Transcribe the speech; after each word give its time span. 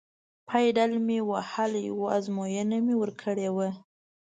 پایډل 0.47 0.91
مې 1.07 1.19
وهلی 1.29 1.87
و، 1.91 1.99
ازموینه 2.17 2.77
مې 2.85 2.95
ورکړې 3.01 3.49
وه. 3.55 3.69